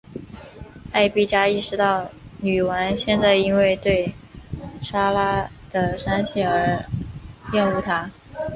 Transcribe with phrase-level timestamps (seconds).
[0.91, 2.09] 艾碧嘉意识到
[2.39, 4.15] 女王现在因为对
[4.81, 6.83] 莎拉的伤心而
[7.53, 8.09] 厌恶她。